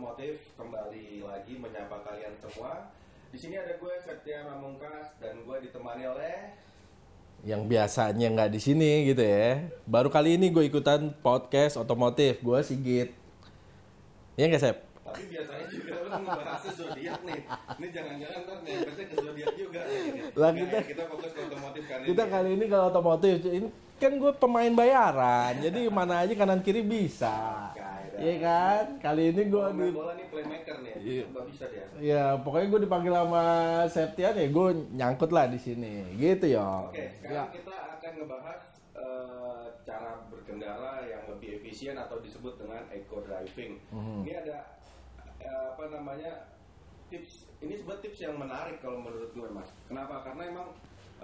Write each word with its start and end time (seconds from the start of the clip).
Otomotif 0.00 0.56
kembali 0.56 1.20
lagi 1.20 1.60
menyapa 1.60 2.00
kalian 2.00 2.32
semua. 2.40 2.88
Di 3.28 3.36
sini 3.36 3.60
ada 3.60 3.76
gue 3.76 3.94
Setia 4.00 4.48
Mamungkas 4.48 5.12
dan 5.20 5.44
gue 5.44 5.56
ditemani 5.60 6.08
oleh 6.08 6.56
yang 7.44 7.68
biasanya 7.68 8.32
nggak 8.32 8.48
di 8.48 8.60
sini 8.64 9.04
gitu 9.04 9.20
ya. 9.20 9.60
Baru 9.84 10.08
kali 10.08 10.40
ini 10.40 10.48
gue 10.48 10.64
ikutan 10.64 11.12
podcast 11.20 11.76
otomotif, 11.76 12.40
gue 12.40 12.58
Sigit. 12.64 13.12
Iya 14.40 14.48
nggak 14.48 14.64
Sep? 14.64 14.76
tapi 15.04 15.22
biasanya 15.26 15.66
juga 15.68 15.92
lu 16.00 16.08
ngebahas 16.16 16.62
zodiak 16.72 17.20
nih. 17.20 17.40
Ini 17.76 17.86
jangan-jangan 17.92 18.40
ntar 18.40 18.58
nyampe 18.64 19.02
ke 19.04 19.16
zodiak 19.20 19.52
juga. 19.52 19.80
Lah, 20.32 20.50
kita- 20.56 20.86
kita 20.88 21.02
fokus 21.12 21.30
ke 21.36 21.40
otomotif 21.44 21.82
kali 21.84 22.02
Kita 22.08 22.22
ini. 22.24 22.32
kali 22.32 22.48
ini 22.56 22.64
kalau 22.72 22.84
otomotif, 22.88 23.34
ini 23.44 23.68
kan 24.00 24.12
gue 24.16 24.32
pemain 24.32 24.72
bayaran, 24.72 25.60
jadi 25.60 25.92
mana 25.92 26.24
aja 26.24 26.32
kanan 26.32 26.64
kiri 26.64 26.80
bisa. 26.80 27.68
Iya 28.20 28.34
kan? 28.44 28.84
Kali 29.00 29.22
ini 29.32 29.42
gue 29.48 29.64
di 29.72 29.88
bola 29.96 30.12
nih 30.12 30.26
playmaker 30.28 30.76
nih. 30.84 30.92
Iya. 31.00 31.24
Nggak 31.32 31.46
bisa 31.48 31.64
dia. 31.72 31.86
Ya 31.96 32.24
pokoknya 32.36 32.66
gue 32.68 32.80
dipanggil 32.84 33.12
sama 33.16 33.44
Septian 33.88 34.36
ya 34.36 34.46
gue 34.52 34.68
nyangkut 34.92 35.30
lah 35.32 35.48
di 35.48 35.56
sini 35.56 36.04
gitu 36.20 36.46
ya. 36.52 36.92
Oke, 36.92 37.16
sekarang 37.24 37.48
kita 37.56 37.74
akan 37.96 38.12
ngebahas 38.20 38.62
eh, 38.92 39.64
cara 39.88 40.10
berkendara 40.28 40.92
yang 41.08 41.24
lebih 41.32 41.64
efisien 41.64 41.96
atau 41.96 42.20
disebut 42.20 42.60
dengan 42.60 42.84
eco 42.92 43.24
driving. 43.24 43.80
Mhm. 43.88 44.28
Ini 44.28 44.32
ada 44.44 44.58
eh, 45.40 45.64
apa 45.72 45.84
namanya 45.88 46.52
tips. 47.08 47.48
Ini 47.64 47.80
sebuah 47.80 48.04
tips 48.04 48.20
yang 48.20 48.36
menarik 48.36 48.84
kalau 48.84 49.00
menurut 49.00 49.32
gue, 49.32 49.48
Mas. 49.48 49.72
Kenapa? 49.88 50.20
Karena 50.28 50.42
emang 50.44 50.68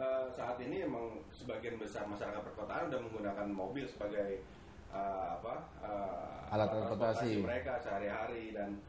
eh, 0.00 0.26
saat 0.32 0.56
ini 0.64 0.88
emang 0.88 1.20
sebagian 1.36 1.76
besar 1.76 2.08
masyarakat 2.08 2.40
perkotaan 2.40 2.88
udah 2.88 3.00
menggunakan 3.04 3.46
mobil 3.52 3.84
sebagai 3.84 4.40
eh, 4.96 5.26
apa 5.34 5.54
eh, 5.82 6.52
Alat 6.52 6.68
transportasi. 6.70 7.30
mereka 7.38 7.76
sehari-hari 7.76 8.50
dan 8.50 8.80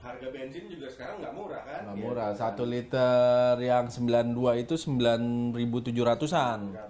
harga 0.00 0.28
bensin 0.30 0.64
juga 0.64 0.88
sekarang 0.88 1.20
nggak 1.20 1.34
murah 1.34 1.60
kan? 1.60 1.80
Nggak 1.84 1.96
Iya, 1.96 2.02
murah, 2.02 2.28
kan? 2.30 2.38
satu 2.40 2.64
liter 2.64 3.54
yang 3.60 3.84
92 3.86 4.56
itu 4.56 4.74
9.700an. 4.74 6.60
Nah, 6.72 6.86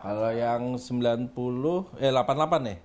Kalau 0.00 0.30
yang 0.30 0.62
90 0.76 1.32
eh 1.96 2.08
88 2.08 2.60
nih. 2.62 2.78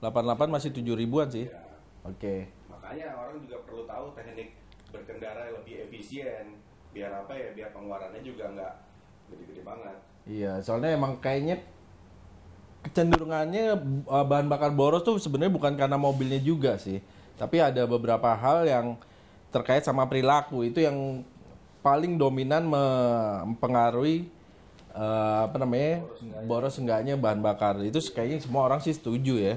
88 0.00 0.02
88 0.02 0.50
masih 0.50 0.70
7 0.72 0.94
ribuan 0.94 1.26
sih. 1.26 1.46
Ya, 1.46 1.58
Oke. 2.02 2.46
makanya 2.68 3.14
orang 3.16 3.42
juga 3.42 3.58
perlu 3.62 3.82
tahu 3.84 4.14
teknik 4.14 4.54
berkendara 4.88 5.40
yang 5.44 5.58
lebih 5.58 5.74
efisien 5.82 6.54
biar 6.90 7.10
apa 7.12 7.34
ya 7.34 7.50
biar 7.52 7.68
pengeluarannya 7.70 8.22
juga 8.22 8.46
nggak 8.48 8.72
gede-gede 9.28 9.62
banget 9.62 9.96
Iya, 10.24 10.58
soalnya 10.58 10.94
emang 10.94 11.18
kayaknya 11.18 11.58
kecenderungannya 12.86 13.74
uh, 14.06 14.24
bahan 14.24 14.46
bakar 14.46 14.70
boros 14.70 15.02
tuh 15.02 15.18
sebenarnya 15.18 15.52
bukan 15.52 15.74
karena 15.74 15.98
mobilnya 15.98 16.38
juga 16.38 16.78
sih, 16.78 17.02
tapi 17.34 17.58
ada 17.58 17.82
beberapa 17.84 18.30
hal 18.30 18.62
yang 18.62 18.86
terkait 19.50 19.82
sama 19.82 20.06
perilaku. 20.06 20.62
Itu 20.62 20.78
yang 20.78 21.26
paling 21.82 22.18
dominan 22.18 22.66
mempengaruhi 22.66 24.30
uh, 24.94 25.46
apa 25.46 25.56
namanya 25.58 26.02
boros 26.46 26.78
enggaknya 26.78 27.14
bahan 27.18 27.42
bakar. 27.42 27.78
Itu 27.82 27.98
kayaknya 28.14 28.42
semua 28.42 28.66
orang 28.70 28.78
sih 28.82 28.94
setuju 28.94 29.38
ya. 29.38 29.56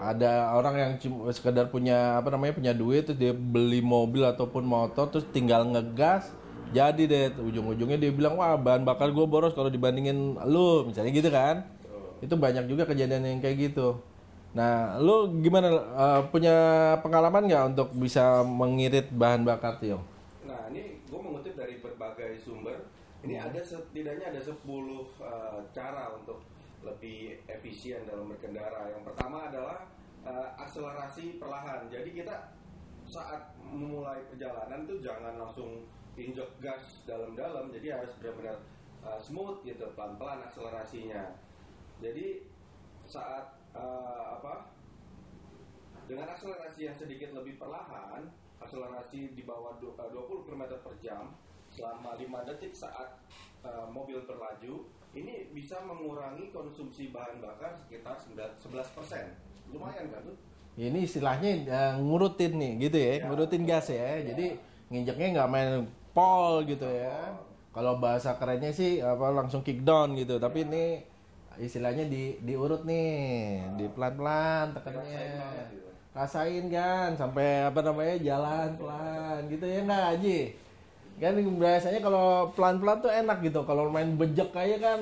Ada 0.00 0.56
orang 0.56 0.74
yang 0.80 0.92
sekedar 1.34 1.68
punya 1.68 2.22
apa 2.22 2.32
namanya 2.32 2.56
punya 2.56 2.72
duit 2.72 3.04
terus 3.04 3.18
dia 3.20 3.36
beli 3.36 3.84
mobil 3.84 4.24
ataupun 4.24 4.64
motor 4.64 5.12
terus 5.12 5.26
tinggal 5.28 5.66
ngegas 5.66 6.30
jadi 6.70 7.02
deh. 7.04 7.24
Ujung-ujungnya 7.36 7.98
dia 7.98 8.08
bilang 8.14 8.38
wah 8.38 8.56
bahan 8.56 8.86
bakar 8.86 9.10
gue 9.12 9.26
boros 9.26 9.52
kalau 9.52 9.68
dibandingin 9.68 10.38
lu 10.48 10.88
misalnya 10.88 11.12
gitu 11.12 11.28
kan 11.28 11.66
itu 12.20 12.34
banyak 12.36 12.64
juga 12.68 12.84
kejadian 12.84 13.24
yang 13.24 13.40
kayak 13.40 13.72
gitu. 13.72 13.96
Nah 14.52 15.00
lu 15.00 15.40
gimana 15.40 15.68
eh, 15.72 16.20
punya 16.28 16.56
pengalaman 17.00 17.48
nggak 17.48 17.64
untuk 17.76 17.88
bisa 17.96 18.44
mengirit 18.44 19.08
bahan 19.12 19.44
bakar 19.44 19.80
Tio? 19.80 20.00
nah 20.40 20.66
ini 20.72 20.98
gue 21.06 21.20
mengutip 21.20 21.54
dari 21.56 21.80
berbagai 21.80 22.40
sumber. 22.40 22.88
Ini 23.20 23.36
ada 23.36 23.60
setidaknya 23.60 24.32
ada 24.32 24.40
10 24.40 24.56
eh, 24.56 25.58
cara 25.72 26.04
untuk 26.16 26.44
lebih 26.80 27.44
efisien 27.48 28.08
dalam 28.08 28.32
berkendara. 28.32 28.88
Yang 28.92 29.12
pertama 29.12 29.48
adalah 29.52 29.88
eh, 30.24 30.48
akselerasi 30.60 31.40
perlahan. 31.40 31.88
Jadi 31.88 32.12
kita 32.12 32.52
saat 33.10 33.58
memulai 33.58 34.22
perjalanan 34.30 34.86
tuh 34.86 35.02
jangan 35.02 35.34
langsung 35.40 35.86
injek 36.18 36.48
gas 36.60 37.06
dalam-dalam. 37.06 37.70
Jadi 37.72 37.86
harus 37.90 38.12
benar-benar 38.18 38.58
uh, 39.04 39.20
smooth 39.20 39.64
gitu 39.64 39.86
pelan-pelan 39.96 40.44
akselerasinya 40.44 41.32
jadi 42.00 42.44
saat 43.04 43.60
uh, 43.72 44.40
apa 44.40 44.72
dengan 46.04 46.26
akselerasi 46.26 46.90
yang 46.90 46.96
sedikit 46.96 47.30
lebih 47.32 47.56
perlahan 47.56 48.26
akselerasi 48.58 49.32
di 49.32 49.42
bawah 49.44 49.78
du- 49.78 49.94
uh, 49.94 50.10
20 50.10 50.46
km 50.46 50.62
per 50.82 50.94
jam 50.98 51.32
selama 51.70 52.18
5 52.18 52.48
detik 52.50 52.74
saat 52.74 53.22
uh, 53.62 53.86
mobil 53.86 54.18
berlaju 54.26 54.90
ini 55.10 55.50
bisa 55.50 55.78
mengurangi 55.82 56.50
konsumsi 56.50 57.10
bahan 57.10 57.38
bakar 57.38 57.74
sekitar 57.74 58.18
11% 58.18 58.66
lumayan 59.70 60.06
kan 60.10 60.22
tuh 60.24 60.36
ini 60.78 61.04
istilahnya 61.04 61.50
eh, 61.66 61.94
ngurutin 61.98 62.56
nih 62.56 62.88
gitu 62.88 62.96
ya, 62.96 63.12
Ya. 63.20 63.26
ngurutin 63.28 63.68
gas 63.68 63.90
ya. 63.92 64.22
Jadi 64.22 64.56
nginjeknya 64.88 65.26
nggak 65.36 65.50
main 65.50 65.84
pol 66.16 66.62
gitu 66.64 66.86
ya. 66.88 67.36
Kalau 67.74 68.00
bahasa 68.00 68.38
kerennya 68.40 68.72
sih 68.72 69.02
apa 69.02 69.28
langsung 69.34 69.60
kick 69.60 69.82
down 69.84 70.16
gitu. 70.16 70.40
Tapi 70.40 70.64
ini 70.64 71.04
istilahnya 71.58 72.06
di 72.06 72.38
diurut 72.44 72.86
nih, 72.86 73.58
di 73.74 73.84
pelan-pelan 73.90 74.76
tekannya. 74.76 75.02
Dirasain 75.02 75.32
banget 75.34 75.66
gitu. 75.74 75.88
Rasain 76.10 76.64
kan 76.70 77.08
sampai 77.14 77.48
apa 77.66 77.80
namanya 77.82 78.16
jalan 78.22 78.68
pelan 78.78 79.40
gitu 79.50 79.64
ya 79.66 79.80
nggak 79.82 80.04
Haji? 80.14 80.40
Kan 81.20 81.34
biasanya 81.58 82.00
kalau 82.00 82.54
pelan-pelan 82.54 82.98
tuh 83.02 83.12
enak 83.12 83.38
gitu. 83.42 83.60
Kalau 83.66 83.90
main 83.90 84.14
bejek 84.14 84.54
kayak 84.54 84.80
kan 84.84 85.00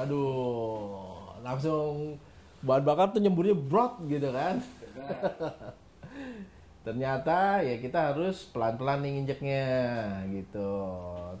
aduh 0.00 1.10
langsung 1.40 2.16
bahan 2.60 2.84
bakar 2.84 3.12
tuh 3.12 3.20
nyemburnya 3.20 3.56
brot 3.56 4.00
gitu 4.08 4.28
kan. 4.32 4.60
Ternyata 6.84 7.60
ya 7.60 7.76
kita 7.76 8.12
harus 8.12 8.48
pelan-pelan 8.52 9.04
nih 9.04 9.10
nginjeknya 9.20 9.66
gitu. 10.32 10.72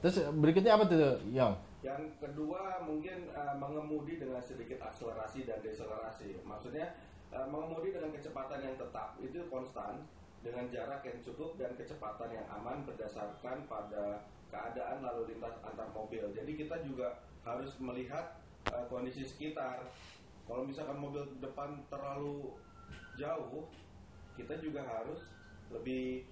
Terus 0.04 0.16
berikutnya 0.36 0.76
apa 0.76 0.84
tuh, 0.84 1.16
Yong? 1.32 1.69
Yang 1.80 2.12
kedua 2.20 2.84
mungkin 2.84 3.32
uh, 3.32 3.56
mengemudi 3.56 4.20
dengan 4.20 4.44
sedikit 4.44 4.84
akselerasi 4.84 5.48
dan 5.48 5.64
deselerasi. 5.64 6.44
Maksudnya 6.44 6.92
uh, 7.32 7.48
mengemudi 7.48 7.96
dengan 7.96 8.12
kecepatan 8.12 8.60
yang 8.60 8.76
tetap 8.76 9.16
itu 9.24 9.40
konstan 9.48 10.04
dengan 10.44 10.68
jarak 10.68 11.04
yang 11.04 11.18
cukup 11.24 11.56
dan 11.56 11.72
kecepatan 11.76 12.32
yang 12.32 12.46
aman 12.52 12.84
berdasarkan 12.84 13.64
pada 13.68 14.24
keadaan 14.52 15.00
lalu 15.04 15.36
lintas 15.36 15.56
antar 15.64 15.88
mobil. 15.96 16.28
Jadi 16.36 16.52
kita 16.56 16.84
juga 16.84 17.24
harus 17.48 17.72
melihat 17.80 18.36
uh, 18.72 18.84
kondisi 18.92 19.24
sekitar. 19.24 19.80
Kalau 20.44 20.66
misalkan 20.68 20.98
mobil 21.00 21.24
depan 21.40 21.80
terlalu 21.88 22.52
jauh, 23.16 23.70
kita 24.36 24.58
juga 24.60 24.82
harus 24.82 25.22
lebih 25.70 26.26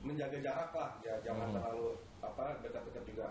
menjaga 0.00 0.38
jarak 0.40 0.70
lah, 0.72 0.92
ya 1.04 1.18
jangan 1.20 1.52
Hmm. 1.52 1.56
terlalu 1.60 1.86
apa 2.24 2.62
dekat-dekat 2.64 3.04
juga. 3.04 3.28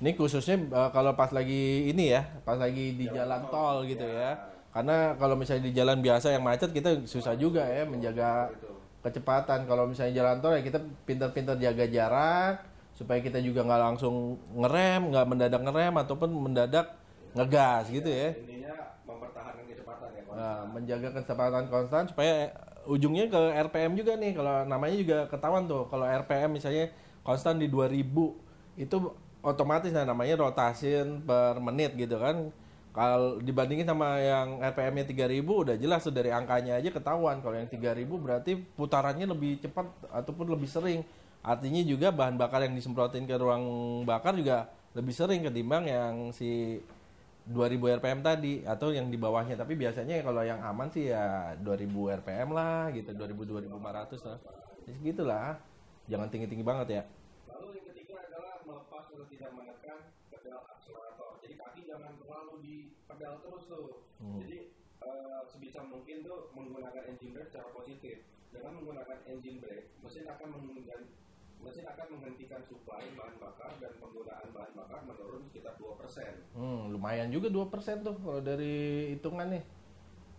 Ini 0.00 0.16
khususnya 0.16 0.56
uh, 0.72 0.88
kalau 0.90 1.12
pas 1.12 1.28
lagi 1.28 1.92
ini 1.92 2.08
ya, 2.10 2.24
pas 2.40 2.56
lagi 2.56 2.96
di 2.96 3.04
Jalan 3.04 3.16
jalan 3.20 3.40
tol. 3.44 3.52
tol 3.52 3.76
gitu 3.84 4.00
Ya. 4.02 4.16
ya. 4.16 4.32
Karena 4.70 4.96
kalau 5.14 5.34
misalnya 5.34 5.66
di 5.66 5.72
jalan 5.74 5.98
biasa 5.98 6.30
yang 6.30 6.40
macet 6.40 6.70
kita 6.70 7.04
susah 7.04 7.34
juga 7.34 7.66
ya 7.66 7.84
menjaga 7.84 8.48
Gitu. 8.50 8.70
kecepatan. 9.00 9.66
Kalau 9.66 9.84
misalnya 9.84 10.14
jalan 10.16 10.36
tol 10.40 10.56
ya 10.56 10.62
kita 10.62 10.78
pintar-pintar 11.04 11.56
jaga 11.56 11.84
jarak 11.84 12.54
supaya 12.96 13.20
kita 13.20 13.40
juga 13.40 13.60
nggak 13.60 13.82
langsung 13.82 14.14
ngerem, 14.54 15.08
nggak 15.08 15.26
mendadak 15.26 15.60
ngerem 15.60 15.94
ataupun 15.96 16.28
mendadak 16.32 16.86
ngegas 17.32 17.88
gitu 17.88 18.08
ya. 18.08 18.28
Intinya 18.32 18.74
mempertahankan 19.04 19.64
kecepatan 19.68 20.08
ya. 20.10 20.22
konstan. 20.24 20.40
Nah, 20.40 20.58
menjaga 20.64 21.08
kecepatan 21.12 21.64
konstan 21.68 22.02
supaya 22.08 22.34
ujungnya 22.84 23.28
ke 23.28 23.40
RPM 23.68 23.92
juga 23.94 24.16
nih. 24.16 24.32
Kalau 24.32 24.64
namanya 24.64 24.96
juga 24.96 25.18
ketahuan 25.28 25.68
tuh. 25.68 25.84
Kalau 25.88 26.04
RPM 26.04 26.56
misalnya 26.56 26.88
konstan 27.20 27.60
di 27.60 27.68
2000 27.68 28.32
itu 28.76 28.96
otomatis 29.40 29.92
nah 29.92 30.04
namanya 30.04 30.40
rotation 30.40 31.20
per 31.24 31.58
menit 31.58 31.96
gitu 31.96 32.16
kan. 32.16 32.52
Kalau 32.90 33.38
dibandingin 33.38 33.86
sama 33.86 34.18
yang 34.18 34.58
RPM-nya 34.58 35.06
3000 35.06 35.46
udah 35.46 35.76
jelas 35.78 36.02
tuh 36.02 36.10
dari 36.10 36.34
angkanya 36.34 36.74
aja 36.74 36.90
ketahuan. 36.90 37.38
Kalau 37.38 37.54
yang 37.54 37.70
3000 37.70 38.02
berarti 38.18 38.58
putarannya 38.74 39.30
lebih 39.30 39.62
cepat 39.62 39.86
ataupun 40.10 40.50
lebih 40.50 40.66
sering. 40.66 41.06
Artinya 41.40 41.80
juga 41.86 42.10
bahan 42.10 42.34
bakar 42.34 42.66
yang 42.66 42.74
disemprotin 42.74 43.30
ke 43.30 43.34
ruang 43.38 43.62
bakar 44.02 44.34
juga 44.34 44.68
lebih 44.90 45.14
sering 45.14 45.46
ketimbang 45.46 45.86
yang 45.86 46.14
si 46.34 46.82
2000 47.46 47.98
RPM 48.02 48.20
tadi 48.22 48.62
atau 48.66 48.94
yang 48.94 49.10
di 49.10 49.18
bawahnya 49.18 49.58
tapi 49.58 49.74
biasanya 49.74 50.22
kalau 50.22 50.42
yang 50.42 50.60
aman 50.62 50.90
sih 50.92 51.10
ya 51.10 51.54
2000 51.58 52.20
RPM 52.22 52.48
lah 52.54 52.90
gitu 52.94 53.10
2000 53.14 53.70
2500 53.70 54.28
lah 54.28 54.38
segitulah 54.86 55.48
jangan 56.06 56.28
tinggi-tinggi 56.30 56.66
banget 56.66 56.88
ya 57.00 57.02
Lalu 57.50 57.80
yang 57.80 57.86
ketiga 57.90 58.14
adalah 58.22 58.49
melepas 58.64 59.04
atau 59.10 59.26
tidak 59.28 59.50
menekan 59.54 60.12
pedal 60.30 60.62
akselerator. 60.70 61.40
Jadi 61.44 61.54
kaki 61.56 61.80
jangan 61.88 62.12
terlalu 62.20 62.54
di 62.62 62.76
pedal 63.04 63.40
terus 63.44 63.64
tuh. 63.68 64.08
Hmm. 64.20 64.38
Jadi 64.40 64.58
eh, 65.00 65.40
sebisa 65.48 65.80
mungkin 65.84 66.22
tuh 66.24 66.52
menggunakan 66.52 67.02
engine 67.10 67.32
brake 67.32 67.50
secara 67.52 67.68
positif. 67.72 68.26
dengan 68.50 68.82
menggunakan 68.82 69.22
engine 69.30 69.62
brake, 69.62 69.94
mesin 70.02 70.26
akan 70.26 70.50
menggunakan 70.50 71.06
mesin 71.62 71.86
akan 71.86 72.06
menghentikan 72.18 72.58
suplai 72.66 73.06
bahan 73.14 73.36
bakar 73.38 73.70
dan 73.78 73.94
penggunaan 74.00 74.48
bahan 74.50 74.72
bakar 74.74 75.06
menurun 75.06 75.44
sekitar 75.46 75.78
2%. 75.78 76.58
Hmm, 76.58 76.90
lumayan 76.90 77.28
juga 77.28 77.46
2% 77.46 78.02
tuh 78.02 78.16
kalau 78.18 78.40
dari 78.42 79.14
hitungan 79.14 79.54
nih. 79.54 79.64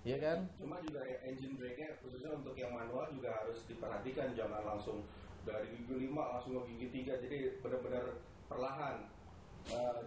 Iya 0.01 0.17
kan? 0.17 0.39
Cuma 0.57 0.81
juga 0.81 1.05
engine 1.21 1.61
brake-nya 1.61 1.93
khususnya 2.01 2.33
untuk 2.33 2.57
yang 2.57 2.73
manual 2.73 3.05
juga 3.13 3.37
harus 3.37 3.61
diperhatikan 3.69 4.33
jangan 4.33 4.65
langsung 4.65 5.05
dari 5.45 5.67
gigi 5.73 5.93
5 6.09 6.15
langsung 6.15 6.51
ke 6.61 6.61
gigi 6.75 6.87
3 7.05 7.23
jadi 7.23 7.37
benar-benar 7.61 8.05
perlahan. 8.49 8.95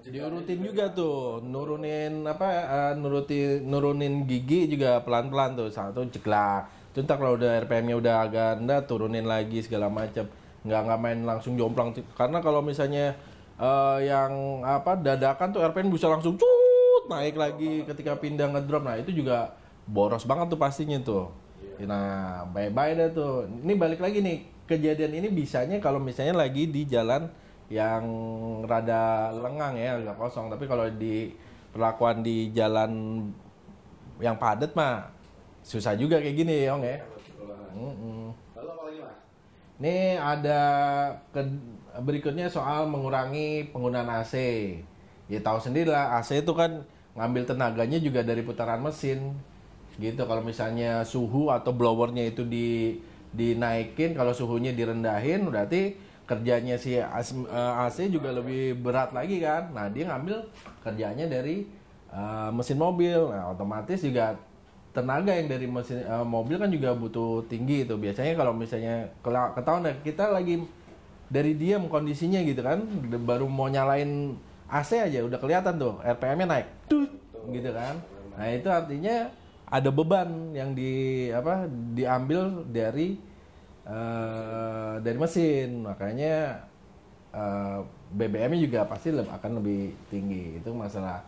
Jedanya 0.02 0.28
Diurutin 0.28 0.60
juga 0.60 0.84
tuh, 0.90 1.40
nurunin 1.40 2.26
apa 2.26 2.46
eh, 2.50 2.92
nurutin 2.98 3.64
nurunin 3.64 4.26
gigi 4.28 4.66
juga 4.68 5.00
pelan-pelan 5.00 5.56
tuh. 5.56 5.68
Satu 5.70 6.04
ceklak. 6.10 6.68
Ntar 6.94 7.18
kalau 7.18 7.34
udah 7.34 7.58
RPM-nya 7.66 7.96
udah 7.98 8.14
agak 8.22 8.50
rendah 8.62 8.80
turunin 8.86 9.26
lagi 9.26 9.62
segala 9.64 9.88
macam. 9.90 10.26
Nggak 10.66 10.80
nggak 10.86 11.00
main 11.00 11.20
langsung 11.26 11.54
jomplang 11.58 11.94
karena 12.14 12.38
kalau 12.42 12.60
misalnya 12.60 13.14
eh, 13.56 13.98
yang 14.04 14.62
apa 14.66 14.98
dadakan 14.98 15.54
tuh 15.54 15.62
RPM 15.64 15.88
bisa 15.90 16.10
langsung 16.10 16.36
cut 16.36 17.04
naik 17.08 17.36
lagi 17.38 17.86
ketika 17.88 18.18
pindah 18.18 18.52
ngedrop. 18.52 18.84
Nah, 18.84 19.00
itu 19.00 19.14
juga 19.14 19.56
boros 19.88 20.24
banget 20.28 20.52
tuh 20.52 20.60
pastinya 20.60 20.98
tuh. 21.00 21.32
Nah, 21.82 22.46
bye-bye 22.52 22.94
dah 22.94 23.08
tuh. 23.10 23.48
Ini 23.64 23.74
balik 23.74 24.00
lagi 24.00 24.22
nih. 24.22 24.53
Kejadian 24.64 25.12
ini 25.20 25.28
bisanya 25.28 25.76
kalau 25.76 26.00
misalnya 26.00 26.40
lagi 26.40 26.64
di 26.72 26.88
jalan 26.88 27.28
yang 27.68 28.04
rada 28.64 29.28
lengang 29.36 29.76
ya, 29.76 30.00
agak 30.00 30.16
kosong. 30.16 30.48
Tapi 30.48 30.64
kalau 30.64 30.88
di 30.88 31.36
perlakuan 31.68 32.24
di 32.24 32.48
jalan 32.56 33.24
yang 34.22 34.38
padat 34.40 34.72
mah 34.72 35.10
susah 35.60 35.92
juga 35.98 36.16
kayak 36.22 36.36
gini, 36.36 36.56
Ong 36.70 36.80
ya. 36.80 36.96
Mm-mm. 37.74 38.30
Lalu 38.54 38.68
apa 38.70 38.82
lagi 38.86 38.98
mas? 39.02 39.18
Ini 39.82 39.96
ada 40.16 40.60
ke- 41.34 41.60
berikutnya 42.00 42.46
soal 42.46 42.86
mengurangi 42.86 43.68
penggunaan 43.74 44.08
AC. 44.22 44.34
Ya 45.28 45.40
tahu 45.44 45.58
sendiri 45.60 45.90
lah, 45.90 46.20
AC 46.20 46.40
itu 46.44 46.52
kan 46.54 46.84
ngambil 47.18 47.44
tenaganya 47.48 47.98
juga 48.00 48.22
dari 48.22 48.40
putaran 48.46 48.80
mesin. 48.80 49.34
Gitu 49.98 50.22
kalau 50.26 50.42
misalnya 50.42 51.02
suhu 51.06 51.50
atau 51.50 51.70
blowernya 51.74 52.30
itu 52.32 52.42
di 52.46 52.98
dinaikin, 53.34 54.14
kalau 54.14 54.30
suhunya 54.30 54.72
direndahin 54.72 55.46
berarti 55.50 55.98
kerjanya 56.24 56.80
si 56.80 56.96
AC, 56.96 57.44
eh, 57.44 58.08
juga 58.08 58.32
lebih 58.32 58.80
berat 58.80 59.12
lagi 59.12 59.42
kan. 59.44 59.74
Nah, 59.74 59.92
dia 59.92 60.08
ngambil 60.08 60.46
kerjanya 60.80 61.28
dari 61.28 61.66
eh, 62.14 62.50
mesin 62.54 62.78
mobil. 62.78 63.28
Nah, 63.28 63.52
otomatis 63.52 64.00
juga 64.00 64.38
tenaga 64.94 65.34
yang 65.34 65.50
dari 65.50 65.66
mesin 65.66 66.06
eh, 66.06 66.24
mobil 66.24 66.56
kan 66.56 66.70
juga 66.70 66.94
butuh 66.94 67.42
tinggi 67.50 67.82
itu 67.82 67.98
biasanya 67.98 68.38
kalau 68.38 68.54
misalnya 68.54 69.10
kalau 69.26 69.50
ketahuan 69.52 69.90
kita 70.06 70.30
lagi 70.30 70.62
dari 71.26 71.58
diam 71.58 71.90
kondisinya 71.90 72.38
gitu 72.46 72.62
kan 72.62 72.86
baru 73.26 73.50
mau 73.50 73.66
nyalain 73.66 74.38
AC 74.70 75.02
aja 75.02 75.26
udah 75.26 75.38
kelihatan 75.42 75.82
tuh 75.82 75.98
RPM-nya 76.06 76.46
naik 76.46 76.68
Tut, 76.86 77.10
gitu 77.50 77.74
kan 77.74 77.98
nah 78.38 78.46
itu 78.46 78.70
artinya 78.70 79.26
ada 79.66 79.88
beban 79.88 80.28
yang 80.52 80.72
di 80.72 80.92
apa 81.30 81.64
diambil 81.92 82.64
dari 82.68 83.16
eh, 83.84 84.94
dari 85.00 85.18
mesin 85.18 85.82
makanya 85.82 86.64
eh, 87.30 87.78
BBM-nya 88.10 88.60
juga 88.62 88.80
pasti 88.86 89.10
leb- 89.10 89.28
akan 89.28 89.60
lebih 89.60 89.92
tinggi 90.08 90.58
itu 90.58 90.70
masalah 90.70 91.24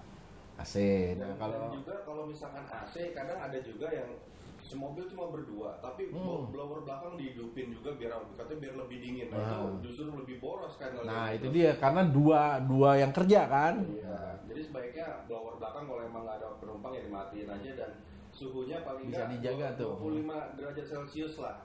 AC 0.56 0.74
nah 1.16 1.26
Dan, 1.26 1.36
kalau 1.36 1.68
juga 1.70 1.94
kalau 2.02 2.22
misalkan 2.24 2.64
AC 2.64 2.94
kadang 3.12 3.38
ada 3.38 3.58
juga 3.58 3.88
yang 3.90 4.08
semobil 4.56 5.06
cuma 5.06 5.30
berdua 5.30 5.78
tapi 5.78 6.10
Hmm. 6.10 6.50
blower 6.50 6.82
belakang 6.82 7.14
dihidupin 7.14 7.70
juga 7.70 7.94
biar 7.94 8.18
katanya 8.34 8.58
biar 8.60 8.74
lebih 8.82 8.98
dingin 8.98 9.28
nah, 9.30 9.38
Ah. 9.38 9.46
itu 9.46 9.66
justru 9.86 10.10
lebih 10.10 10.40
boros 10.40 10.74
kan 10.74 10.90
Nah 10.96 11.30
kayak 11.30 11.38
itu 11.38 11.46
gitu. 11.46 11.54
dia 11.54 11.70
karena 11.76 12.02
dua 12.02 12.42
dua 12.60 12.90
yang 12.98 13.12
kerja 13.14 13.40
kan. 13.46 13.74
Iya, 13.86 14.18
jadi 14.42 14.60
sebaiknya 14.62 15.06
blower 15.26 15.54
belakang 15.56 15.86
kalau 15.86 16.02
emang 16.02 16.22
nggak 16.24 16.36
ada 16.42 16.48
penumpang 16.58 16.92
ya 16.92 17.02
dimatiin 17.04 17.46
aja 17.46 17.70
dan 17.78 17.90
suhunya 18.36 18.84
paling 18.84 19.08
Bisa 19.08 19.24
dijaga 19.32 19.72
tuh. 19.80 19.96
25 19.96 20.60
derajat 20.60 20.84
celcius 20.84 21.40
lah. 21.40 21.56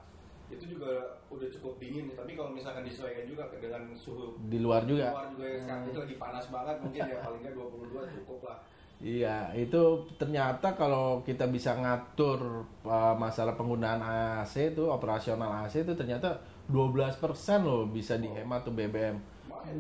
Itu 0.47 0.63
juga 0.67 1.19
udah 1.27 1.47
cukup 1.51 1.75
dingin 1.83 2.07
nih. 2.07 2.15
Tapi 2.15 2.31
kalau 2.39 2.51
misalkan 2.55 2.87
disesuaikan 2.87 3.27
juga 3.27 3.51
dengan 3.59 3.91
suhu 3.91 4.39
Di 4.47 4.63
luar 4.63 4.87
juga. 4.87 5.11
luar 5.11 5.27
juga 5.35 5.45
yang 5.51 5.59
sekarang 5.59 5.83
itu 5.91 5.99
lagi 5.99 6.15
panas 6.15 6.45
banget 6.47 6.75
mungkin 6.79 7.01
ya 7.03 7.17
paling 7.19 7.39
nggak 7.43 7.55
22 7.59 8.15
cukup 8.23 8.39
lah. 8.47 8.57
Iya 9.01 9.37
itu 9.57 9.81
ternyata 10.21 10.77
kalau 10.77 11.25
kita 11.25 11.49
bisa 11.49 11.73
ngatur 11.73 12.61
uh, 12.85 13.17
masalah 13.17 13.57
penggunaan 13.57 13.97
AC 13.97 14.77
itu 14.77 14.85
operasional 14.85 15.65
AC 15.65 15.81
itu 15.81 15.97
ternyata 15.97 16.37
12% 16.69 17.17
loh 17.65 17.89
bisa 17.89 18.21
dihemat 18.21 18.61
tuh 18.61 18.77
BBM. 18.77 19.17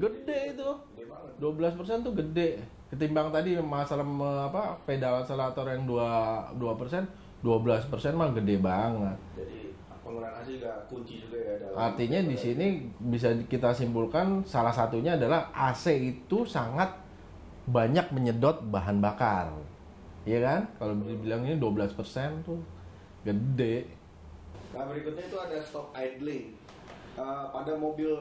Gede 0.01 0.57
itu. 0.57 0.69
Gede 0.97 1.05
banget. 1.05 1.37
12% 1.37 2.05
tuh 2.05 2.13
gede. 2.17 2.49
Ketimbang 2.91 3.31
tadi 3.31 3.55
masalah 3.55 4.03
me- 4.03 4.51
apa 4.51 4.75
pedal 4.83 5.23
akselerator 5.23 5.63
yang 5.71 5.87
2 5.87 6.59
2%, 6.59 7.07
12% 7.39 8.19
mah 8.19 8.35
gede 8.35 8.59
banget. 8.59 9.17
Jadi 9.39 9.71
AC 10.11 10.59
juga 10.59 10.73
kunci 10.89 11.23
juga 11.23 11.37
ya 11.39 11.53
dalam 11.61 11.75
Artinya 11.77 12.19
di 12.25 12.35
sini 12.35 12.67
bisa 13.13 13.31
kita 13.47 13.71
simpulkan 13.71 14.43
salah 14.43 14.73
satunya 14.73 15.15
adalah 15.15 15.53
AC 15.55 15.93
itu 15.95 16.43
sangat 16.43 16.91
banyak 17.69 18.11
menyedot 18.11 18.59
bahan 18.67 18.99
bakar. 18.99 19.53
Iya 20.25 20.39
kan? 20.43 20.61
Kalau 20.81 20.93
dibilang 20.99 21.45
ini 21.45 21.55
12% 21.55 22.43
tuh 22.43 22.59
gede. 23.23 23.85
Nah 24.75 24.83
berikutnya 24.89 25.23
itu 25.29 25.37
ada 25.37 25.57
stop 25.61 25.93
idling. 25.93 26.57
Eh, 27.15 27.43
pada 27.53 27.71
mobil 27.77 28.11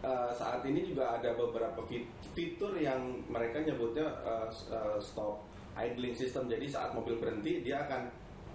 eh, 0.00 0.30
saat 0.30 0.60
ini 0.62 0.80
juga 0.82 1.14
ada 1.14 1.32
beberapa 1.32 1.80
fit- 1.84 2.08
fitur 2.30 2.72
yang 2.74 2.96
mereka 3.26 3.60
nyebutnya 3.60 4.06
s- 4.46 4.68
eh, 4.68 4.96
stop 4.98 5.44
idling 5.74 6.12
system. 6.12 6.46
Jadi 6.46 6.66
saat 6.66 6.90
mobil 6.90 7.16
berhenti 7.16 7.60
dia 7.60 7.84
akan 7.84 8.08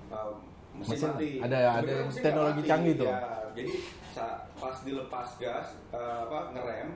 eh, 0.08 0.34
mesin, 0.76 0.92
Mesin 0.96 1.10
mati. 1.12 1.30
ada- 1.40 1.80
ada 1.80 1.94
mesin 2.04 2.22
teknologi 2.22 2.62
mati, 2.62 2.70
canggih 2.70 2.94
tuh. 2.96 3.08
ya. 3.08 3.20
Jadi 3.56 3.74
saat 4.12 4.38
pas 4.54 4.78
dilepas 4.82 5.28
gas 5.38 5.68
eh, 5.90 6.18
apa 6.22 6.40
ngerem 6.52 6.90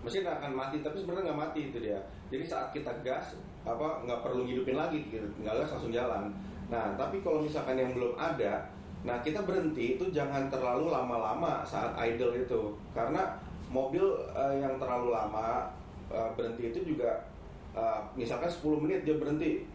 mesin 0.00 0.20
akan 0.22 0.52
mati 0.52 0.76
tapi 0.80 1.00
sebenarnya 1.00 1.32
nggak 1.32 1.40
mati 1.40 1.60
itu 1.68 1.78
dia. 1.80 2.00
Jadi 2.28 2.44
saat 2.44 2.68
kita 2.70 2.92
gas 3.00 3.34
apa 3.64 4.04
nggak 4.04 4.20
perlu 4.20 4.44
ngidupin 4.44 4.76
lagi 4.76 5.00
gitu, 5.06 5.24
nggak 5.40 5.54
gas 5.58 5.70
langsung 5.72 5.90
jalan. 5.90 6.28
Nah 6.68 6.92
tapi 6.94 7.20
kalau 7.20 7.40
misalkan 7.40 7.76
yang 7.76 7.92
belum 7.92 8.12
ada 8.14 8.68
Nah 9.04 9.20
kita 9.20 9.44
berhenti 9.44 9.96
itu 9.96 10.08
jangan 10.08 10.48
terlalu 10.48 10.88
lama-lama 10.88 11.60
saat 11.62 11.92
idle 11.94 12.32
itu 12.32 12.60
karena 12.90 13.36
mobil 13.74 14.06
eh, 14.30 14.62
yang 14.62 14.78
terlalu 14.78 15.10
lama 15.10 15.74
eh, 16.06 16.28
berhenti 16.38 16.70
itu 16.70 16.94
juga 16.94 17.26
eh, 17.74 17.98
misalkan 18.14 18.46
10 18.46 18.62
menit 18.78 19.02
dia 19.02 19.18
berhenti 19.18 19.66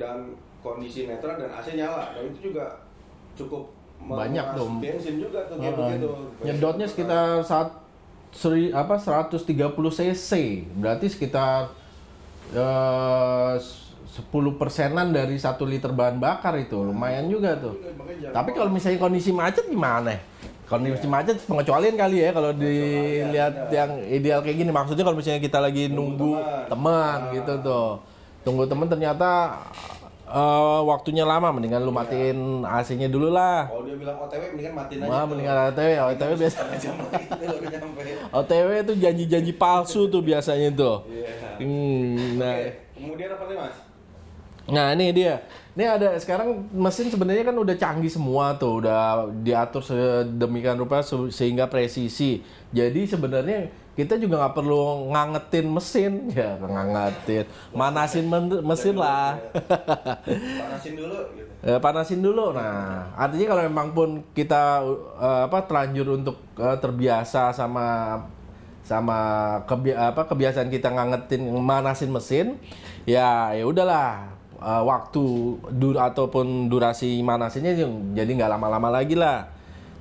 dan 0.00 0.32
kondisi 0.64 1.04
netral 1.04 1.36
dan 1.36 1.52
AC 1.52 1.76
nyala, 1.76 2.16
nah 2.16 2.22
itu 2.24 2.50
juga 2.50 2.80
cukup 3.36 3.68
Banyak 3.96 4.56
tuh. 4.56 4.68
bensin 4.76 5.16
juga 5.16 5.44
tuh 5.46 5.56
kayak 5.56 5.72
Uh, 5.72 5.88
begitu. 5.88 6.08
nyedotnya 6.44 6.84
sekitar 6.84 7.40
saat 7.40 7.68
seri 8.28 8.68
apa 8.68 9.00
130 9.00 9.48
cc. 9.90 10.30
Berarti 10.76 11.06
sekitar 11.08 11.72
eh, 12.52 13.54
10 13.56 14.60
persenan 14.60 15.12
dari 15.12 15.36
satu 15.36 15.64
liter 15.64 15.92
bahan 15.92 16.16
bakar 16.16 16.56
itu 16.56 16.76
lumayan 16.76 17.28
juga 17.28 17.56
tuh. 17.56 17.76
Jangan 18.20 18.32
Tapi 18.32 18.50
kalau 18.52 18.70
misalnya 18.72 19.00
kondisi 19.00 19.32
macet 19.32 19.64
gimana? 19.68 20.12
Kondisi 20.66 21.06
macet 21.06 21.38
pengecualian 21.46 21.94
kali 21.94 22.26
ya 22.26 22.34
kalau 22.34 22.50
dilihat 22.50 23.70
yang 23.70 24.02
ideal 24.02 24.42
kayak 24.42 24.66
gini. 24.66 24.70
Maksudnya 24.74 25.06
kalau 25.06 25.14
misalnya 25.14 25.38
kita 25.38 25.62
lagi 25.62 25.86
nunggu 25.86 26.42
teman 26.66 27.30
gitu 27.30 27.54
tuh. 27.62 28.02
Tunggu 28.42 28.66
teman 28.66 28.90
ternyata 28.90 29.62
eh, 30.26 30.80
waktunya 30.82 31.22
lama 31.22 31.54
mendingan 31.54 31.86
lu 31.86 31.94
matiin 31.94 32.66
AC-nya 32.66 33.06
dulu 33.06 33.30
lah. 33.30 33.70
kalau 33.70 33.86
dia 33.86 33.94
bilang 33.94 34.18
OTW 34.26 34.42
mendingan 34.58 34.74
matiin 34.74 34.98
aja. 35.06 35.10
Wah, 35.10 35.22
tuh. 35.22 35.26
mendingan 35.30 35.56
OTW, 35.70 35.90
OTW 36.02 36.32
biasa. 36.34 36.58
OTW 38.34 38.68
itu 38.90 38.94
janji-janji 38.98 39.52
palsu 39.54 40.10
tuh 40.10 40.18
biasanya 40.18 40.74
tuh. 40.74 41.06
Iya. 41.06 41.30
Hmm, 41.62 42.42
nah, 42.42 42.54
Oke, 42.58 42.70
kemudian 42.98 43.30
apa 43.38 43.44
nih 43.46 43.56
mas? 43.62 43.85
Nah 44.66 44.92
ini 44.92 45.14
dia. 45.14 45.42
Ini 45.76 45.84
ada 45.84 46.08
sekarang 46.16 46.72
mesin 46.72 47.12
sebenarnya 47.12 47.44
kan 47.44 47.52
udah 47.52 47.76
canggih 47.76 48.08
semua 48.08 48.56
tuh, 48.56 48.80
udah 48.80 49.28
diatur 49.44 49.84
sedemikian 49.84 50.80
rupa 50.80 51.04
se- 51.04 51.28
sehingga 51.28 51.68
presisi. 51.68 52.40
Jadi 52.72 53.04
sebenarnya 53.04 53.68
kita 53.92 54.16
juga 54.16 54.40
nggak 54.40 54.56
perlu 54.56 55.12
ngangetin 55.12 55.66
mesin, 55.68 56.12
ya 56.36 56.56
ngangetin, 56.58 57.44
manasin 57.76 58.24
men- 58.24 58.64
mesin 58.64 58.96
lah. 58.96 59.36
Panasin 60.64 60.94
dulu 60.96 61.18
gitu. 61.36 61.50
Eh, 61.66 61.78
panasin 61.78 62.20
dulu. 62.22 62.44
Nah, 62.56 63.12
artinya 63.12 63.46
kalau 63.52 63.62
memang 63.68 63.88
pun 63.92 64.08
kita 64.32 64.80
eh, 65.20 65.40
apa 65.44 65.58
terlanjur 65.68 66.16
untuk 66.16 66.36
eh, 66.56 66.76
terbiasa 66.80 67.52
sama 67.52 68.16
sama 68.80 69.18
kebi- 69.66 69.92
apa 69.98 70.24
kebiasaan 70.24 70.70
kita 70.70 70.88
ngangetin 70.88 71.42
manasin 71.58 72.10
mesin, 72.10 72.46
ya 73.04 73.50
ya 73.52 73.66
udahlah 73.66 74.35
Eh, 74.56 74.82
waktu 74.82 75.22
dur 75.76 76.00
ataupun 76.00 76.72
durasi 76.72 77.20
manasinnya 77.20 77.76
yang- 77.76 78.16
jadi 78.16 78.30
nggak 78.32 78.50
lama-lama 78.56 78.88
lagi 78.90 79.12
lah. 79.14 79.52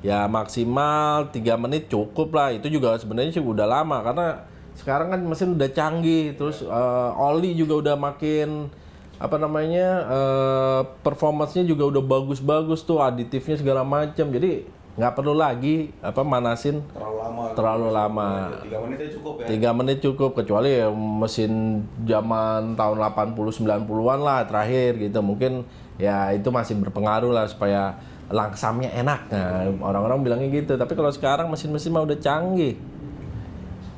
ya 0.06 0.30
maksimal 0.30 1.34
tiga 1.34 1.58
menit 1.58 1.90
cukup 1.90 2.30
lah. 2.30 2.54
Itu 2.54 2.70
juga 2.70 2.94
sebenarnya 2.94 3.34
sih 3.34 3.42
udah 3.42 3.66
lama 3.66 4.06
karena 4.06 4.46
sekarang 4.78 5.10
kan 5.10 5.18
mesin 5.26 5.58
udah 5.58 5.66
canggih 5.74 6.38
terus 6.38 6.62
eh, 6.62 7.10
oli 7.18 7.58
juga 7.58 7.82
udah 7.82 7.96
makin 7.98 8.70
apa 9.18 9.40
namanya 9.42 9.88
eh, 10.06 10.82
performance-nya 11.02 11.66
juga 11.66 11.90
udah 11.90 12.04
bagus-bagus 12.06 12.86
tuh 12.86 13.02
aditifnya 13.02 13.58
segala 13.58 13.82
macam 13.82 14.30
jadi 14.30 14.68
nggak 14.96 15.12
perlu 15.12 15.36
lagi 15.36 15.92
apa 16.00 16.24
manasin 16.24 16.80
terlalu 16.96 17.18
lama. 17.20 17.44
terlalu 17.52 17.88
lama. 17.92 18.30
Tiga 18.64 18.80
menit 18.80 18.98
aja 19.04 19.12
cukup 19.12 19.34
ya? 19.36 19.46
Tiga 19.52 19.70
menit 19.76 19.98
cukup 20.00 20.32
kecuali 20.32 20.70
ya 20.72 20.88
mesin 20.92 21.84
zaman 22.08 22.80
tahun 22.80 22.98
80 23.04 23.36
90-an 23.36 24.20
lah 24.24 24.40
terakhir 24.48 24.96
gitu. 24.96 25.20
Mungkin 25.20 25.68
ya 26.00 26.32
itu 26.32 26.48
masih 26.48 26.80
berpengaruh 26.80 27.36
lah 27.36 27.44
supaya 27.44 28.00
langsamnya 28.32 28.88
enak. 28.96 29.28
Nah 29.36 29.68
orang-orang 29.84 30.24
bilangnya 30.24 30.48
gitu. 30.64 30.80
Tapi 30.80 30.96
kalau 30.96 31.12
sekarang 31.12 31.52
mesin-mesin 31.52 31.92
mah 31.92 32.08
udah 32.08 32.16
canggih. 32.16 32.80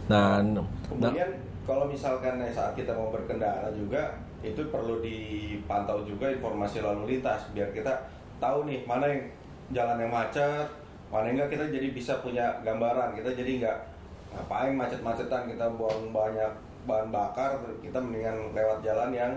Nah 0.09 0.41
nah, 0.41 0.65
kemudian 0.89 1.29
kalau 1.61 1.85
misalkan 1.85 2.41
saat 2.49 2.73
kita 2.73 2.97
mau 2.97 3.13
berkendara 3.13 3.69
juga 3.69 4.17
itu 4.41 4.65
perlu 4.73 4.97
dipantau 5.05 6.01
juga 6.05 6.33
informasi 6.33 6.81
lalu 6.81 7.17
lintas 7.17 7.49
biar 7.53 7.69
kita 7.69 8.09
tahu 8.41 8.65
nih 8.69 8.85
mana 8.85 9.05
yang 9.09 9.21
jalan 9.73 9.97
yang 9.99 10.13
macet 10.13 10.86
mana 11.07 11.31
enggak 11.31 11.55
kita 11.55 11.65
jadi 11.71 11.87
bisa 11.95 12.19
punya 12.19 12.59
gambaran 12.67 13.15
kita 13.15 13.31
jadi 13.31 13.51
nggak 13.63 13.77
ngapain 14.35 14.73
macet-macetan 14.75 15.47
kita 15.47 15.65
buang 15.79 16.11
banyak 16.11 16.51
bahan 16.83 17.07
bakar 17.11 17.59
kita 17.79 17.99
mendingan 17.99 18.51
lewat 18.51 18.83
jalan 18.83 19.11
yang 19.15 19.33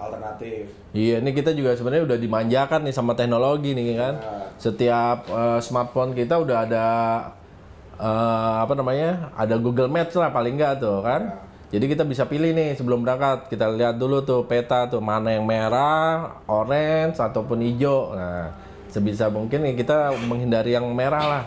alternatif 0.00 0.64
Iya, 0.96 1.20
ini 1.20 1.30
kita 1.36 1.52
juga 1.52 1.76
sebenarnya 1.76 2.08
udah 2.08 2.18
dimanjakan 2.18 2.88
nih 2.88 2.94
sama 2.96 3.12
teknologi 3.14 3.76
nih 3.76 3.94
kan. 3.94 4.14
Nah. 4.18 4.48
Setiap 4.58 5.28
eh, 5.28 5.60
smartphone 5.62 6.16
kita 6.16 6.40
udah 6.40 6.66
ada 6.66 6.86
eh, 8.00 8.54
apa 8.64 8.72
namanya? 8.74 9.30
Ada 9.36 9.60
Google 9.60 9.92
Maps 9.92 10.16
lah 10.16 10.32
paling 10.32 10.56
nggak 10.56 10.82
tuh 10.82 11.04
kan. 11.04 11.36
Jadi 11.70 11.86
kita 11.86 12.02
bisa 12.02 12.26
pilih 12.26 12.50
nih 12.50 12.74
sebelum 12.74 13.06
berangkat. 13.06 13.46
Kita 13.54 13.70
lihat 13.70 13.94
dulu 14.02 14.26
tuh 14.26 14.42
peta 14.50 14.90
tuh 14.90 14.98
mana 14.98 15.30
yang 15.30 15.46
merah, 15.46 16.42
orange 16.50 17.22
ataupun 17.22 17.62
hijau. 17.62 18.10
Nah, 18.10 18.50
sebisa 18.90 19.30
mungkin 19.30 19.62
nih 19.64 19.74
kita 19.78 20.12
menghindari 20.26 20.74
yang 20.74 20.86
merah 20.90 21.24
lah. 21.24 21.44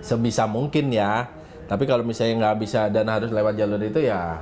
Sebisa 0.00 0.46
mungkin 0.46 0.94
ya. 0.94 1.28
Tapi 1.66 1.84
kalau 1.88 2.04
misalnya 2.06 2.48
nggak 2.48 2.58
bisa 2.60 2.88
dan 2.92 3.08
harus 3.08 3.32
lewat 3.32 3.56
jalur 3.56 3.80
itu 3.82 4.04
ya 4.04 4.38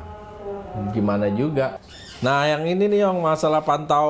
gimana 0.93 1.29
juga. 1.33 1.79
Nah, 2.23 2.47
yang 2.47 2.63
ini 2.63 2.87
nih 2.87 3.03
yang 3.03 3.19
masalah 3.19 3.67
pantau 3.67 4.09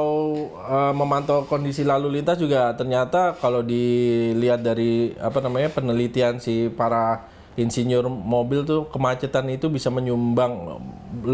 eh, 0.68 0.92
memantau 0.92 1.49
kondisi 1.49 1.80
lalu 1.80 2.20
lintas 2.20 2.37
juga 2.37 2.76
ternyata 2.76 3.32
kalau 3.40 3.64
dilihat 3.64 4.61
dari 4.61 5.16
apa 5.16 5.40
namanya 5.40 5.72
penelitian 5.72 6.37
si 6.37 6.68
para 6.68 7.25
insinyur 7.56 8.08
mobil 8.08 8.64
tuh 8.68 8.88
kemacetan 8.92 9.49
itu 9.52 9.68
bisa 9.72 9.88
menyumbang 9.88 10.76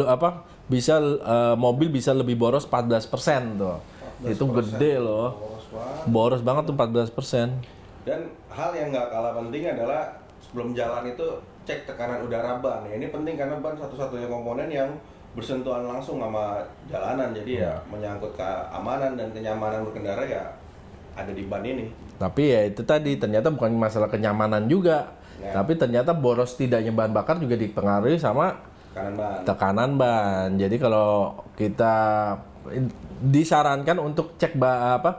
apa 0.06 0.46
bisa 0.70 1.02
eh, 1.02 1.54
mobil 1.58 1.90
bisa 1.90 2.14
lebih 2.14 2.38
boros 2.38 2.62
14% 2.62 3.10
tuh. 3.58 3.78
Itu 4.24 4.44
gede 4.50 4.98
loh. 4.98 5.36
Boros 5.38 5.66
banget. 5.70 6.04
Boros 6.10 6.42
banget 6.42 6.62
tuh 6.66 6.74
14%. 6.74 8.06
Dan 8.08 8.20
hal 8.48 8.70
yang 8.72 8.88
nggak 8.90 9.08
kalah 9.12 9.32
penting 9.36 9.62
adalah 9.68 10.16
sebelum 10.40 10.72
jalan 10.72 11.04
itu 11.12 11.26
cek 11.68 11.84
tekanan 11.84 12.24
udara 12.24 12.56
ban. 12.58 12.80
Ya, 12.88 12.96
ini 12.96 13.12
penting 13.12 13.36
karena 13.36 13.60
ban 13.60 13.76
satu-satunya 13.76 14.26
komponen 14.32 14.72
yang 14.72 14.88
bersentuhan 15.36 15.84
langsung 15.84 16.16
sama 16.18 16.64
jalanan. 16.88 17.36
Jadi 17.36 17.60
ya 17.60 17.76
menyangkut 17.92 18.32
keamanan 18.34 19.14
dan 19.14 19.28
kenyamanan 19.30 19.84
berkendara 19.84 20.24
ya 20.24 20.42
ada 21.12 21.30
di 21.30 21.44
ban 21.44 21.60
ini. 21.62 21.92
Tapi 22.16 22.42
ya 22.50 22.60
itu 22.66 22.82
tadi 22.82 23.20
ternyata 23.20 23.52
bukan 23.52 23.76
masalah 23.76 24.08
kenyamanan 24.08 24.64
juga. 24.66 25.14
Ya. 25.38 25.54
Tapi 25.54 25.78
ternyata 25.78 26.10
boros 26.16 26.58
tidaknya 26.58 26.90
bahan 26.90 27.14
bakar 27.14 27.38
juga 27.38 27.54
dipengaruhi 27.54 28.18
sama 28.18 28.58
Kanan 28.90 29.14
ban. 29.14 29.46
tekanan 29.46 29.90
ban. 29.94 30.48
Jadi 30.58 30.76
kalau 30.80 31.38
kita 31.54 31.94
disarankan 33.18 33.98
untuk 33.98 34.38
cek 34.38 34.54
ba- 34.54 35.00
apa 35.00 35.10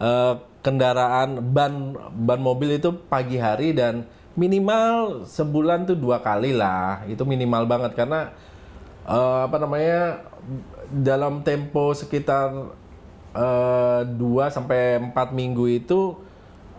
eh, 0.00 0.34
kendaraan 0.60 1.40
ban 1.54 1.94
ban 2.12 2.40
mobil 2.42 2.76
itu 2.76 2.90
pagi 3.06 3.38
hari 3.38 3.70
dan 3.72 4.04
minimal 4.36 5.24
sebulan 5.24 5.88
tuh 5.88 5.96
dua 5.96 6.20
kali 6.20 6.52
lah. 6.52 7.06
Itu 7.08 7.24
minimal 7.24 7.64
banget 7.64 7.96
karena 7.96 8.30
eh, 9.08 9.40
apa 9.46 9.56
namanya 9.56 10.20
dalam 10.90 11.42
tempo 11.42 11.90
sekitar 11.96 12.52
eh, 13.34 14.00
2 14.06 14.54
sampai 14.54 15.00
4 15.00 15.32
minggu 15.34 15.64
itu 15.70 16.14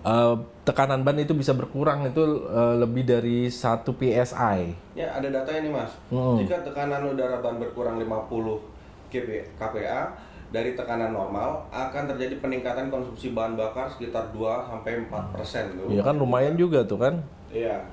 eh, 0.05 0.35
tekanan 0.63 1.03
ban 1.03 1.15
itu 1.19 1.31
bisa 1.35 1.51
berkurang 1.55 2.07
itu 2.07 2.23
eh, 2.47 2.75
lebih 2.79 3.03
dari 3.07 3.47
1 3.51 3.83
PSI. 3.87 4.59
Ya 4.95 5.15
ada 5.15 5.27
data 5.27 5.51
ini 5.55 5.69
mas. 5.71 5.91
Hmm. 6.11 6.37
Jika 6.39 6.63
tekanan 6.63 7.07
udara 7.07 7.39
ban 7.41 7.57
berkurang 7.59 7.97
50 7.99 8.07
kb 8.07 8.76
kPa 9.09 10.01
dari 10.47 10.79
tekanan 10.79 11.11
normal 11.11 11.67
akan 11.69 12.07
terjadi 12.15 12.39
peningkatan 12.39 12.87
konsumsi 12.87 13.35
bahan 13.35 13.59
bakar 13.59 13.91
sekitar 13.91 14.31
2 14.31 14.69
sampai 14.71 15.03
4 15.03 15.33
persen. 15.35 15.65
Iya 15.91 16.01
kan 16.03 16.15
lumayan 16.15 16.55
juga 16.55 16.87
tuh 16.87 16.99
kan. 16.99 17.19
Iya. 17.51 17.83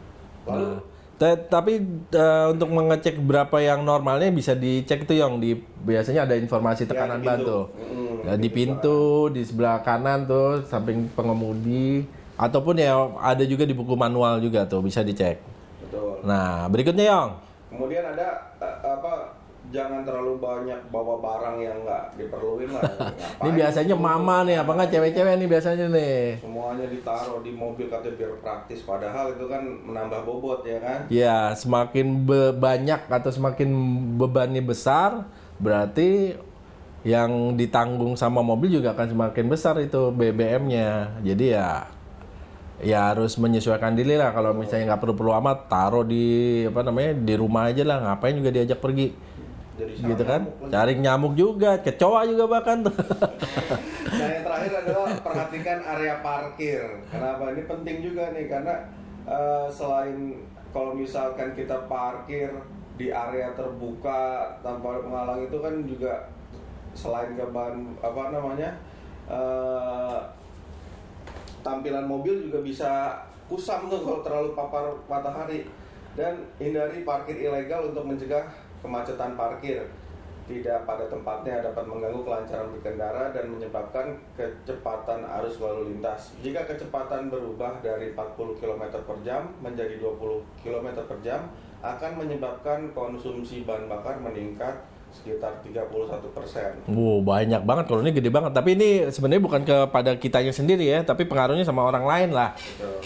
Lalu 0.47 0.79
Ta- 1.15 1.39
tapi 1.39 1.79
eh, 2.11 2.47
untuk 2.51 2.75
mengecek 2.75 3.23
berapa 3.23 3.63
yang 3.63 3.87
normalnya 3.87 4.35
bisa 4.35 4.51
dicek 4.51 5.07
tuh 5.07 5.15
yang 5.15 5.39
di 5.39 5.55
biasanya 5.87 6.27
ada 6.27 6.35
informasi 6.35 6.91
tekanan 6.91 7.23
di 7.23 7.27
ban 7.31 7.39
tuh. 7.39 7.71
Mm, 7.71 8.13
Ya, 8.25 8.35
di 8.41 8.49
pintu, 8.49 9.29
di 9.31 9.45
sebelah 9.45 9.85
kanan 9.85 10.25
tuh 10.25 10.65
samping 10.65 11.07
pengemudi 11.13 12.03
ataupun 12.35 12.81
ya 12.81 12.97
ada 13.21 13.45
juga 13.47 13.63
di 13.63 13.77
buku 13.77 13.95
manual 13.95 14.43
juga 14.43 14.67
tuh 14.67 14.83
bisa 14.83 15.07
dicek. 15.07 15.39
betul. 15.87 16.19
Nah, 16.27 16.67
berikutnya 16.67 17.05
Yong. 17.07 17.31
Kemudian 17.71 18.03
ada 18.03 18.51
eh, 18.59 18.75
apa? 18.83 19.34
Jangan 19.75 20.07
terlalu 20.07 20.39
banyak 20.39 20.79
bawa 20.95 21.19
barang 21.19 21.59
yang 21.59 21.83
nggak 21.83 22.15
diperluin 22.15 22.71
lah. 22.71 22.87
Ini 23.43 23.51
biasanya 23.59 23.99
mama 23.99 24.47
nih, 24.47 24.63
apa 24.63 24.71
nggak 24.71 24.91
cewek-cewek 24.95 25.35
nih 25.35 25.49
biasanya 25.51 25.87
nih. 25.91 26.39
Semuanya 26.39 26.87
ditaruh 26.87 27.43
di 27.43 27.51
mobil 27.51 27.91
katanya 27.91 28.15
biar 28.15 28.33
praktis. 28.39 28.87
Padahal 28.87 29.35
itu 29.35 29.51
kan 29.51 29.67
menambah 29.67 30.23
bobot 30.23 30.63
ya 30.63 30.79
kan. 30.79 30.99
Ya, 31.11 31.51
semakin 31.59 32.23
be- 32.23 32.55
banyak 32.55 33.11
atau 33.11 33.31
semakin 33.35 33.69
bebannya 34.15 34.63
besar, 34.63 35.27
berarti 35.59 36.39
yang 37.03 37.59
ditanggung 37.59 38.15
sama 38.15 38.47
mobil 38.47 38.79
juga 38.79 38.95
akan 38.95 39.11
semakin 39.11 39.47
besar 39.51 39.75
itu 39.83 40.15
BBM-nya. 40.15 41.19
Jadi 41.27 41.51
ya 41.51 41.91
ya 42.83 43.15
harus 43.15 43.39
menyesuaikan 43.39 43.95
diri 43.95 44.19
lah 44.19 44.35
kalau 44.35 44.55
misalnya 44.55 44.95
nggak 44.95 45.03
perlu-perlu 45.03 45.33
amat 45.43 45.71
taruh 45.71 46.03
di 46.03 46.63
apa 46.67 46.83
namanya 46.83 47.15
di 47.15 47.35
rumah 47.39 47.71
aja 47.71 47.87
lah 47.87 48.03
ngapain 48.03 48.35
juga 48.35 48.51
diajak 48.51 48.83
pergi 48.83 49.15
Jadi 49.75 49.93
gitu 50.07 50.23
kan? 50.23 50.43
nyamuk 50.47 50.71
cari 50.71 50.93
nyamuk 51.03 51.33
juga 51.35 51.71
kecoa 51.83 52.21
juga 52.31 52.45
bahkan 52.47 52.87
tuh. 52.87 52.95
Nah 54.15 54.31
yang 54.31 54.47
terakhir 54.47 54.73
adalah 54.87 55.11
perhatikan 55.27 55.79
area 55.83 56.15
parkir. 56.23 56.87
Kenapa? 57.11 57.51
Ini 57.51 57.67
penting 57.67 57.97
juga 57.99 58.31
nih 58.31 58.47
karena 58.47 58.75
eh, 59.27 59.67
selain 59.67 60.39
kalau 60.71 60.95
misalkan 60.95 61.51
kita 61.59 61.91
parkir 61.91 62.47
di 62.95 63.11
area 63.11 63.51
terbuka 63.59 64.55
tanpa 64.63 65.03
penghalang 65.03 65.43
itu 65.43 65.59
kan 65.59 65.75
juga 65.83 66.31
selain 66.95 67.35
ke 67.35 67.43
bahan 67.51 67.99
apa 67.99 68.23
namanya 68.31 68.71
eh, 69.27 70.19
tampilan 71.67 72.07
mobil 72.07 72.47
juga 72.47 72.63
bisa 72.63 72.91
kusam 73.51 73.91
tuh 73.91 73.99
kalau 74.07 74.23
terlalu 74.23 74.55
papar 74.55 74.95
matahari. 75.11 75.67
Dan 76.15 76.47
hindari 76.63 77.03
parkir 77.03 77.35
ilegal 77.43 77.91
untuk 77.91 78.07
mencegah 78.07 78.47
kemacetan 78.85 79.33
parkir 79.33 79.89
tidak 80.45 80.85
pada 80.85 81.09
tempatnya 81.09 81.65
dapat 81.65 81.89
mengganggu 81.89 82.21
kelancaran 82.21 82.69
berkendara 82.77 83.33
dan 83.33 83.49
menyebabkan 83.49 84.13
kecepatan 84.37 85.25
arus 85.41 85.57
lalu 85.57 85.97
lintas. 85.97 86.37
Jika 86.45 86.69
kecepatan 86.69 87.33
berubah 87.33 87.81
dari 87.81 88.13
40 88.13 88.61
km 88.61 88.83
per 88.93 89.17
jam 89.25 89.49
menjadi 89.65 89.97
20 89.97 90.45
km 90.61 91.01
per 91.09 91.17
jam 91.25 91.49
akan 91.81 92.13
menyebabkan 92.21 92.93
konsumsi 92.93 93.65
bahan 93.65 93.89
bakar 93.89 94.21
meningkat 94.21 94.85
sekitar 95.15 95.63
31 95.63 96.35
persen. 96.35 96.75
Wow, 96.91 97.23
banyak 97.23 97.63
banget 97.63 97.85
kalau 97.87 98.03
ini 98.03 98.11
gede 98.11 98.29
banget. 98.35 98.51
Tapi 98.51 98.75
ini 98.75 98.89
sebenarnya 99.09 99.43
bukan 99.43 99.63
kepada 99.63 100.11
kitanya 100.19 100.51
sendiri 100.51 100.85
ya, 100.85 101.07
tapi 101.07 101.25
pengaruhnya 101.25 101.63
sama 101.63 101.87
orang 101.87 102.03
lain 102.03 102.31
lah. 102.35 102.53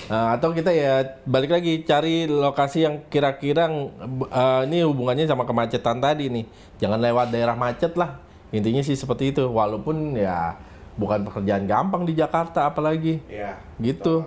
Nah, 0.08 0.34
atau 0.40 0.56
kita 0.56 0.72
ya 0.72 1.20
balik 1.28 1.52
lagi 1.52 1.84
cari 1.84 2.24
lokasi 2.24 2.88
yang 2.88 3.04
kira-kira 3.12 3.68
eh, 3.68 4.60
ini 4.66 4.82
hubungannya 4.88 5.28
sama 5.28 5.44
kemacetan 5.44 6.00
tadi 6.00 6.32
nih. 6.32 6.44
Jangan 6.80 6.98
lewat 6.98 7.28
daerah 7.30 7.54
macet 7.54 7.92
lah. 7.94 8.16
Intinya 8.50 8.80
sih 8.80 8.96
seperti 8.96 9.36
itu. 9.36 9.44
Walaupun 9.44 10.16
ya 10.16 10.56
bukan 10.98 11.22
pekerjaan 11.28 11.68
gampang 11.68 12.02
di 12.02 12.16
Jakarta 12.18 12.66
apalagi 12.66 13.22
Ya, 13.30 13.60
gitu. 13.78 14.26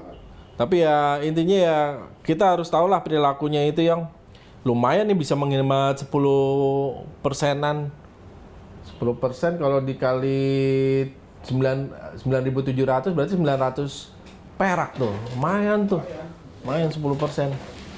Tapi 0.55 0.85
ya 0.85 1.17
intinya 1.25 1.57
ya 1.57 1.77
kita 2.21 2.53
harus 2.55 2.69
tahu 2.69 2.85
lah 2.85 3.01
perilakunya 3.01 3.65
itu 3.65 3.81
yang 3.81 4.05
lumayan 4.61 5.09
nih 5.09 5.17
bisa 5.17 5.33
menghemat 5.33 6.05
10 6.05 6.11
persenan 7.25 7.89
10 8.97 9.21
persen 9.21 9.57
kalau 9.57 9.81
dikali 9.81 11.09
9 11.45 12.21
9.700 12.21 13.17
berarti 13.17 13.33
900 13.33 14.61
perak 14.61 14.93
tuh 14.97 15.13
lumayan 15.33 15.89
tuh 15.89 16.01
Lumayan 16.61 16.93
10%. 16.93 17.49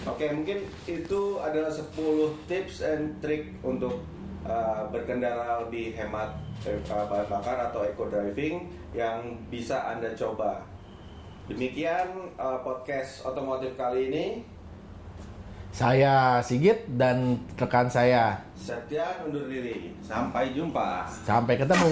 Oke, 0.08 0.26
mungkin 0.32 0.64
itu 0.88 1.22
adalah 1.44 1.68
10 1.68 2.48
tips 2.48 2.80
and 2.80 3.20
trick 3.20 3.52
untuk 3.60 4.00
uh, 4.48 4.88
berkendara 4.88 5.68
lebih 5.68 5.92
hemat 6.00 6.40
eh, 6.64 6.80
bahan 6.88 7.28
bakar 7.28 7.72
atau 7.72 7.84
eco 7.84 8.08
driving 8.08 8.72
yang 8.96 9.20
bisa 9.52 9.84
Anda 9.84 10.16
coba. 10.16 10.64
Demikian 11.52 12.32
uh, 12.40 12.64
podcast 12.64 13.28
otomotif 13.28 13.76
kali 13.76 14.08
ini. 14.08 14.26
Saya 15.74 16.38
Sigit 16.46 16.86
dan 17.02 17.42
rekan 17.58 17.90
saya. 17.90 18.38
Setia 18.54 19.26
undur 19.26 19.50
diri. 19.50 19.98
Sampai 20.06 20.54
jumpa. 20.54 21.10
Sampai 21.26 21.58
ketemu. 21.58 21.90